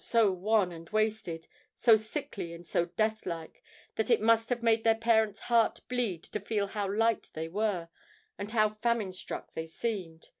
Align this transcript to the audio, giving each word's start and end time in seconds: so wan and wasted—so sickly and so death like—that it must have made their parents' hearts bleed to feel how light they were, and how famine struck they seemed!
so 0.03 0.31
wan 0.31 0.71
and 0.71 0.89
wasted—so 0.89 1.95
sickly 1.95 2.53
and 2.55 2.65
so 2.65 2.85
death 2.87 3.23
like—that 3.27 4.09
it 4.09 4.19
must 4.19 4.49
have 4.49 4.63
made 4.63 4.83
their 4.83 4.95
parents' 4.95 5.41
hearts 5.41 5.79
bleed 5.81 6.23
to 6.23 6.39
feel 6.39 6.65
how 6.65 6.91
light 6.91 7.29
they 7.35 7.47
were, 7.47 7.87
and 8.35 8.49
how 8.49 8.67
famine 8.67 9.13
struck 9.13 9.53
they 9.53 9.67
seemed! 9.67 10.29